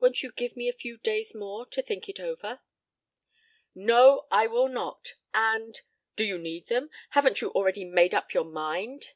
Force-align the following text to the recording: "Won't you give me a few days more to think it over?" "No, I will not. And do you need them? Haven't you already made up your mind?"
"Won't 0.00 0.22
you 0.22 0.32
give 0.32 0.56
me 0.56 0.70
a 0.70 0.72
few 0.72 0.96
days 0.96 1.34
more 1.34 1.66
to 1.66 1.82
think 1.82 2.08
it 2.08 2.18
over?" 2.18 2.62
"No, 3.74 4.26
I 4.30 4.46
will 4.46 4.66
not. 4.66 5.12
And 5.34 5.78
do 6.16 6.24
you 6.24 6.38
need 6.38 6.68
them? 6.68 6.88
Haven't 7.10 7.42
you 7.42 7.50
already 7.50 7.84
made 7.84 8.14
up 8.14 8.32
your 8.32 8.44
mind?" 8.46 9.10